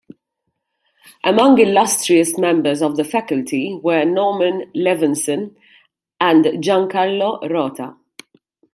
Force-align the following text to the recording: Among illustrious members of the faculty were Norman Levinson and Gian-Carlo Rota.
Among 1.23 1.59
illustrious 1.59 2.35
members 2.35 2.81
of 2.81 2.97
the 2.97 3.03
faculty 3.03 3.79
were 3.83 4.03
Norman 4.03 4.71
Levinson 4.75 5.55
and 6.19 6.57
Gian-Carlo 6.59 7.47
Rota. 7.47 7.95